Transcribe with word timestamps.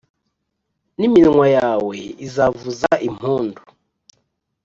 n’iminwa 0.97 1.45
yawe 1.57 1.95
izavuza 2.25 2.91
impundu 3.07 3.61